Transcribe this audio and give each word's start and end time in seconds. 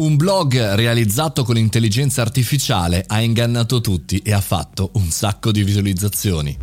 Un 0.00 0.14
blog 0.14 0.74
realizzato 0.74 1.42
con 1.42 1.56
l'intelligenza 1.56 2.22
artificiale 2.22 3.02
ha 3.04 3.20
ingannato 3.20 3.80
tutti 3.80 4.18
e 4.18 4.32
ha 4.32 4.40
fatto 4.40 4.92
un 4.92 5.10
sacco 5.10 5.50
di 5.50 5.64
visualizzazioni. 5.64 6.56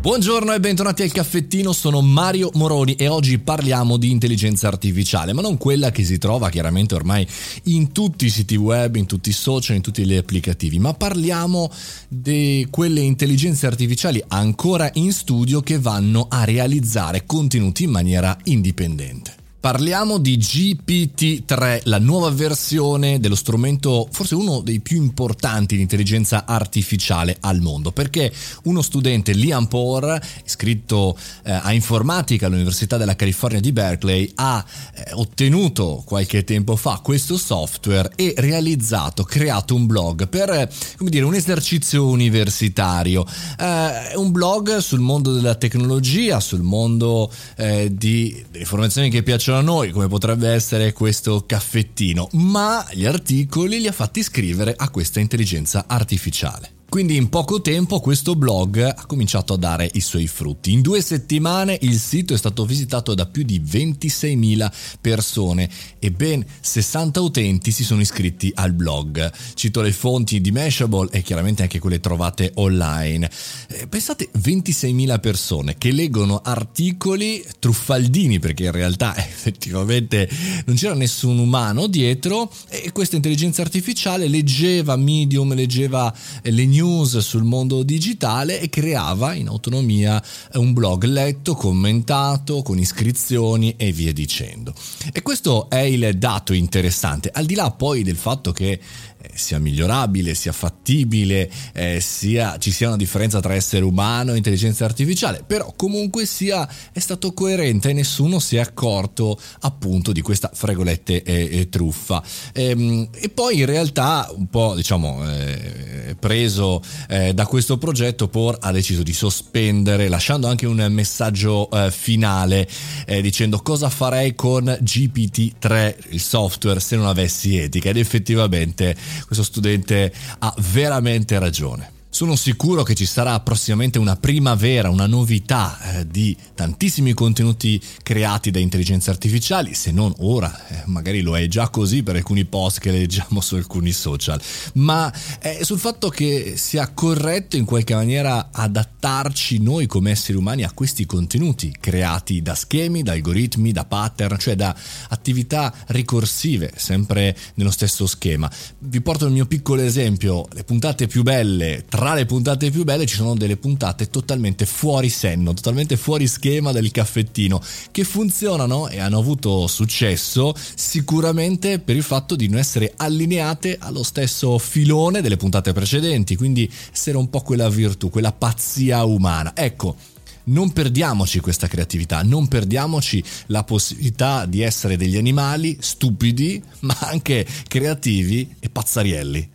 Buongiorno 0.00 0.52
e 0.52 0.60
bentornati 0.60 1.02
al 1.02 1.10
caffettino, 1.10 1.72
sono 1.72 2.00
Mario 2.02 2.50
Moroni 2.54 2.94
e 2.94 3.08
oggi 3.08 3.40
parliamo 3.40 3.96
di 3.96 4.12
intelligenza 4.12 4.68
artificiale, 4.68 5.32
ma 5.32 5.42
non 5.42 5.58
quella 5.58 5.90
che 5.90 6.04
si 6.04 6.18
trova 6.18 6.50
chiaramente 6.50 6.94
ormai 6.94 7.26
in 7.64 7.90
tutti 7.90 8.26
i 8.26 8.30
siti 8.30 8.54
web, 8.54 8.94
in 8.94 9.06
tutti 9.06 9.30
i 9.30 9.32
social, 9.32 9.74
in 9.74 9.82
tutti 9.82 10.06
gli 10.06 10.14
applicativi, 10.14 10.78
ma 10.78 10.94
parliamo 10.94 11.68
di 12.06 12.68
quelle 12.70 13.00
intelligenze 13.00 13.66
artificiali 13.66 14.22
ancora 14.28 14.88
in 14.94 15.12
studio 15.12 15.62
che 15.62 15.80
vanno 15.80 16.28
a 16.30 16.44
realizzare 16.44 17.26
contenuti 17.26 17.82
in 17.82 17.90
maniera 17.90 18.38
indipendente. 18.44 19.40
Parliamo 19.62 20.18
di 20.18 20.38
GPT-3, 20.38 21.82
la 21.84 22.00
nuova 22.00 22.30
versione 22.30 23.20
dello 23.20 23.36
strumento, 23.36 24.08
forse 24.10 24.34
uno 24.34 24.60
dei 24.60 24.80
più 24.80 24.96
importanti 24.96 25.76
di 25.76 25.82
intelligenza 25.82 26.46
artificiale 26.46 27.36
al 27.38 27.60
mondo, 27.60 27.92
perché 27.92 28.32
uno 28.64 28.82
studente, 28.82 29.30
Liam 29.34 29.66
Poor, 29.66 30.20
iscritto 30.44 31.16
eh, 31.44 31.52
a 31.52 31.72
informatica 31.72 32.46
all'Università 32.46 32.96
della 32.96 33.14
California 33.14 33.60
di 33.60 33.70
Berkeley, 33.70 34.32
ha 34.34 34.64
eh, 34.94 35.12
ottenuto 35.12 36.02
qualche 36.04 36.42
tempo 36.42 36.74
fa 36.74 36.98
questo 37.00 37.36
software 37.36 38.10
e 38.16 38.34
realizzato, 38.38 39.22
creato 39.22 39.76
un 39.76 39.86
blog 39.86 40.26
per, 40.26 40.68
come 40.96 41.08
dire, 41.08 41.24
un 41.24 41.34
esercizio 41.34 42.08
universitario, 42.08 43.24
eh, 43.60 44.16
un 44.16 44.32
blog 44.32 44.78
sul 44.78 44.98
mondo 44.98 45.32
della 45.32 45.54
tecnologia, 45.54 46.40
sul 46.40 46.62
mondo 46.62 47.30
eh, 47.54 47.94
di, 47.94 48.44
informazioni 48.54 49.08
che 49.08 49.22
piacciono 49.22 49.50
piacciono 49.52 49.58
a 49.58 49.60
noi, 49.60 49.90
come 49.90 50.08
potrebbe 50.08 50.48
essere 50.48 50.92
questo 50.92 51.44
caffettino, 51.46 52.28
ma 52.32 52.86
gli 52.92 53.04
articoli 53.04 53.80
li 53.80 53.86
ha 53.86 53.92
fatti 53.92 54.22
scrivere 54.22 54.74
a 54.76 54.88
questa 54.88 55.20
intelligenza 55.20 55.84
artificiale. 55.86 56.81
Quindi 56.92 57.16
in 57.16 57.30
poco 57.30 57.62
tempo 57.62 58.00
questo 58.00 58.34
blog 58.36 58.78
ha 58.82 59.06
cominciato 59.06 59.54
a 59.54 59.56
dare 59.56 59.88
i 59.94 60.02
suoi 60.02 60.26
frutti. 60.26 60.72
In 60.72 60.82
due 60.82 61.00
settimane 61.00 61.78
il 61.80 61.98
sito 61.98 62.34
è 62.34 62.36
stato 62.36 62.66
visitato 62.66 63.14
da 63.14 63.24
più 63.24 63.44
di 63.44 63.58
26.000 63.60 64.70
persone 65.00 65.70
e 65.98 66.10
ben 66.10 66.44
60 66.60 67.18
utenti 67.22 67.70
si 67.70 67.82
sono 67.82 68.02
iscritti 68.02 68.52
al 68.54 68.74
blog. 68.74 69.32
Cito 69.54 69.80
le 69.80 69.90
fonti 69.90 70.42
di 70.42 70.50
Mashable 70.50 71.08
e 71.12 71.22
chiaramente 71.22 71.62
anche 71.62 71.78
quelle 71.78 71.98
trovate 71.98 72.50
online. 72.56 73.30
Eh, 73.68 73.86
pensate 73.86 74.28
26.000 74.38 75.18
persone 75.18 75.78
che 75.78 75.92
leggono 75.92 76.42
articoli 76.44 77.42
truffaldini 77.58 78.38
perché 78.38 78.64
in 78.64 78.72
realtà 78.72 79.16
effettivamente 79.26 80.28
non 80.66 80.76
c'era 80.76 80.92
nessun 80.92 81.38
umano 81.38 81.86
dietro 81.86 82.52
e 82.68 82.92
questa 82.92 83.16
intelligenza 83.16 83.62
artificiale 83.62 84.28
leggeva 84.28 84.94
Medium, 84.96 85.54
leggeva 85.54 86.14
le 86.42 86.66
news 86.66 86.80
news 86.82 87.18
sul 87.18 87.44
mondo 87.44 87.84
digitale 87.84 88.60
e 88.60 88.68
creava 88.68 89.34
in 89.34 89.46
autonomia 89.46 90.20
un 90.54 90.72
blog 90.72 91.04
letto, 91.04 91.54
commentato, 91.54 92.62
con 92.62 92.78
iscrizioni 92.78 93.74
e 93.76 93.92
via 93.92 94.12
dicendo. 94.12 94.74
E 95.12 95.22
questo 95.22 95.70
è 95.70 95.78
il 95.78 96.18
dato 96.18 96.52
interessante, 96.52 97.30
al 97.32 97.44
di 97.44 97.54
là 97.54 97.70
poi 97.70 98.02
del 98.02 98.16
fatto 98.16 98.50
che 98.50 98.80
eh, 99.22 99.30
sia 99.34 99.60
migliorabile, 99.60 100.34
sia 100.34 100.50
fattibile, 100.50 101.48
eh, 101.72 102.00
sia, 102.00 102.58
ci 102.58 102.72
sia 102.72 102.88
una 102.88 102.96
differenza 102.96 103.38
tra 103.38 103.54
essere 103.54 103.84
umano 103.84 104.32
e 104.32 104.36
intelligenza 104.36 104.84
artificiale, 104.84 105.44
però 105.46 105.72
comunque 105.76 106.26
sia 106.26 106.68
è 106.92 106.98
stato 106.98 107.32
coerente 107.32 107.90
e 107.90 107.92
nessuno 107.92 108.40
si 108.40 108.56
è 108.56 108.60
accorto 108.60 109.38
appunto 109.60 110.10
di 110.10 110.22
questa 110.22 110.50
fregolette 110.52 111.22
e, 111.22 111.60
e 111.60 111.68
truffa. 111.68 112.20
E, 112.52 112.64
ehm, 112.70 113.08
e, 113.12 113.28
poi 113.28 113.60
in 113.60 113.66
realtà 113.66 114.28
un 114.34 114.48
po' 114.48 114.74
diciamo 114.74 115.22
eh, 115.30 115.91
preso 116.22 116.80
eh, 117.08 117.34
da 117.34 117.46
questo 117.46 117.78
progetto 117.78 118.28
Por 118.28 118.56
ha 118.60 118.70
deciso 118.70 119.02
di 119.02 119.12
sospendere 119.12 120.06
lasciando 120.06 120.46
anche 120.46 120.66
un 120.66 120.86
messaggio 120.88 121.68
eh, 121.68 121.90
finale 121.90 122.68
eh, 123.06 123.20
dicendo 123.20 123.58
cosa 123.58 123.90
farei 123.90 124.36
con 124.36 124.64
GPT-3 124.64 125.96
il 126.10 126.20
software 126.20 126.78
se 126.78 126.94
non 126.94 127.06
avessi 127.06 127.58
etica 127.58 127.88
ed 127.88 127.96
effettivamente 127.96 128.94
questo 129.26 129.42
studente 129.42 130.12
ha 130.38 130.54
veramente 130.58 131.36
ragione. 131.40 132.01
Sono 132.14 132.36
sicuro 132.36 132.82
che 132.82 132.94
ci 132.94 133.06
sarà 133.06 133.40
prossimamente 133.40 133.98
una 133.98 134.16
primavera, 134.16 134.90
una 134.90 135.06
novità 135.06 135.78
eh, 135.80 136.06
di 136.06 136.36
tantissimi 136.54 137.14
contenuti 137.14 137.82
creati 138.02 138.50
da 138.50 138.58
intelligenze 138.58 139.08
artificiali, 139.08 139.72
se 139.72 139.92
non 139.92 140.12
ora, 140.18 140.68
eh, 140.68 140.82
magari 140.84 141.22
lo 141.22 141.38
è 141.38 141.46
già 141.46 141.70
così 141.70 142.02
per 142.02 142.16
alcuni 142.16 142.44
post 142.44 142.80
che 142.80 142.90
leggiamo 142.90 143.40
su 143.40 143.54
alcuni 143.54 143.92
social, 143.92 144.38
ma 144.74 145.10
eh, 145.40 145.64
sul 145.64 145.78
fatto 145.78 146.10
che 146.10 146.52
sia 146.58 146.86
corretto 146.92 147.56
in 147.56 147.64
qualche 147.64 147.94
maniera 147.94 148.50
adattarci 148.52 149.62
noi 149.62 149.86
come 149.86 150.10
esseri 150.10 150.36
umani 150.36 150.64
a 150.64 150.72
questi 150.72 151.06
contenuti 151.06 151.74
creati 151.80 152.42
da 152.42 152.54
schemi, 152.54 153.02
da 153.02 153.12
algoritmi, 153.12 153.72
da 153.72 153.86
pattern, 153.86 154.38
cioè 154.38 154.54
da 154.54 154.76
attività 155.08 155.72
ricorsive, 155.86 156.74
sempre 156.76 157.34
nello 157.54 157.70
stesso 157.70 158.06
schema. 158.06 158.50
Vi 158.80 159.00
porto 159.00 159.24
il 159.24 159.32
mio 159.32 159.46
piccolo 159.46 159.80
esempio, 159.80 160.46
le 160.52 160.64
puntate 160.64 161.06
più 161.06 161.22
belle 161.22 161.86
tra 161.88 162.01
tra 162.02 162.14
le 162.14 162.26
puntate 162.26 162.70
più 162.70 162.84
belle 162.84 163.06
ci 163.06 163.14
sono 163.14 163.34
delle 163.36 163.56
puntate 163.56 164.10
totalmente 164.10 164.66
fuori 164.66 165.08
senno, 165.08 165.54
totalmente 165.54 165.96
fuori 165.96 166.26
schema 166.26 166.72
del 166.72 166.90
caffettino, 166.90 167.62
che 167.90 168.02
funzionano 168.02 168.88
e 168.88 168.98
hanno 168.98 169.18
avuto 169.18 169.66
successo 169.66 170.52
sicuramente 170.74 171.78
per 171.78 171.94
il 171.96 172.02
fatto 172.02 172.34
di 172.34 172.48
non 172.48 172.58
essere 172.58 172.92
allineate 172.96 173.78
allo 173.80 174.02
stesso 174.02 174.58
filone 174.58 175.22
delle 175.22 175.36
puntate 175.36 175.72
precedenti, 175.72 176.36
quindi 176.36 176.70
essere 176.92 177.16
un 177.16 177.30
po' 177.30 177.40
quella 177.40 177.70
virtù, 177.70 178.10
quella 178.10 178.32
pazzia 178.32 179.04
umana. 179.04 179.52
Ecco, 179.54 179.96
non 180.44 180.72
perdiamoci 180.72 181.40
questa 181.40 181.68
creatività, 181.68 182.22
non 182.22 182.48
perdiamoci 182.48 183.22
la 183.46 183.64
possibilità 183.64 184.44
di 184.44 184.60
essere 184.60 184.96
degli 184.96 185.16
animali 185.16 185.78
stupidi, 185.80 186.62
ma 186.80 186.98
anche 186.98 187.46
creativi 187.68 188.56
e 188.58 188.68
pazzarielli. 188.68 189.50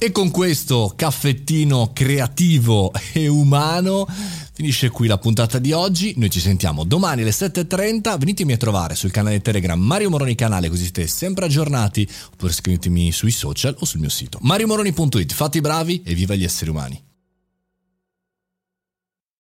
E 0.00 0.12
con 0.12 0.30
questo 0.30 0.92
caffettino 0.94 1.90
creativo 1.92 2.92
e 3.12 3.26
umano 3.26 4.06
finisce 4.52 4.90
qui 4.90 5.08
la 5.08 5.18
puntata 5.18 5.58
di 5.58 5.72
oggi. 5.72 6.14
Noi 6.18 6.30
ci 6.30 6.38
sentiamo 6.38 6.84
domani 6.84 7.22
alle 7.22 7.32
7.30. 7.32 8.16
Venitemi 8.16 8.52
a 8.52 8.56
trovare 8.56 8.94
sul 8.94 9.10
canale 9.10 9.40
Telegram 9.40 9.78
Mario 9.78 10.10
Moroni 10.10 10.36
Canale, 10.36 10.68
così 10.68 10.84
siete 10.84 11.08
sempre 11.08 11.46
aggiornati. 11.46 12.08
Oppure 12.32 12.52
scrivetemi 12.52 13.10
sui 13.10 13.32
social 13.32 13.74
o 13.76 13.84
sul 13.84 13.98
mio 13.98 14.08
sito 14.08 14.38
mariomoroni.it. 14.40 15.32
Fate 15.32 15.58
i 15.58 15.60
bravi 15.60 16.02
e 16.04 16.14
viva 16.14 16.36
gli 16.36 16.44
esseri 16.44 16.70
umani. 16.70 17.07